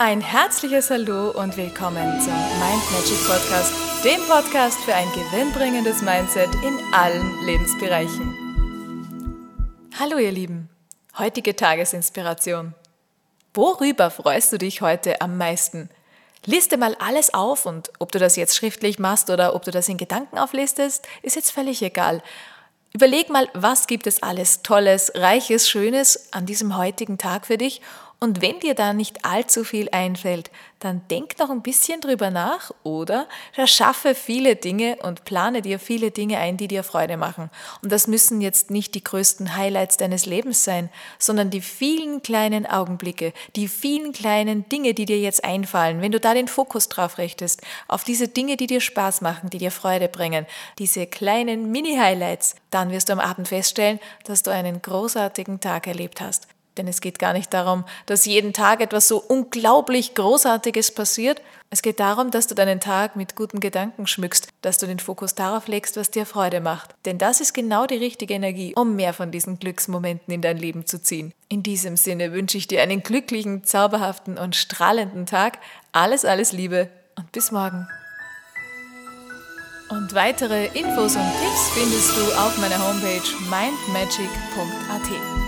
[0.00, 3.72] Ein herzliches Hallo und willkommen zum Mind Magic Podcast,
[4.04, 8.32] dem Podcast für ein gewinnbringendes Mindset in allen Lebensbereichen.
[9.98, 10.70] Hallo ihr Lieben,
[11.18, 12.74] heutige Tagesinspiration.
[13.54, 15.90] Worüber freust du dich heute am meisten?
[16.46, 19.88] Liste mal alles auf und ob du das jetzt schriftlich machst oder ob du das
[19.88, 22.22] in Gedanken auflistest, ist jetzt völlig egal.
[22.92, 27.80] Überleg mal, was gibt es alles Tolles, Reiches, Schönes an diesem heutigen Tag für dich?
[28.20, 32.70] Und wenn dir da nicht allzu viel einfällt, dann denk noch ein bisschen drüber nach
[32.84, 37.50] oder erschaffe viele Dinge und plane dir viele Dinge ein, die dir Freude machen.
[37.82, 42.66] Und das müssen jetzt nicht die größten Highlights deines Lebens sein, sondern die vielen kleinen
[42.66, 46.00] Augenblicke, die vielen kleinen Dinge, die dir jetzt einfallen.
[46.00, 49.58] Wenn du da den Fokus drauf richtest, auf diese Dinge, die dir Spaß machen, die
[49.58, 50.46] dir Freude bringen,
[50.78, 56.20] diese kleinen Mini-Highlights, dann wirst du am Abend feststellen, dass du einen großartigen Tag erlebt
[56.20, 56.46] hast.
[56.78, 61.42] Denn es geht gar nicht darum, dass jeden Tag etwas so unglaublich Großartiges passiert.
[61.70, 65.34] Es geht darum, dass du deinen Tag mit guten Gedanken schmückst, dass du den Fokus
[65.34, 66.94] darauf legst, was dir Freude macht.
[67.04, 70.86] Denn das ist genau die richtige Energie, um mehr von diesen Glücksmomenten in dein Leben
[70.86, 71.34] zu ziehen.
[71.48, 75.58] In diesem Sinne wünsche ich dir einen glücklichen, zauberhaften und strahlenden Tag.
[75.92, 77.88] Alles, alles Liebe und bis morgen.
[79.90, 85.47] Und weitere Infos und Tipps findest du auf meiner Homepage mindmagic.at.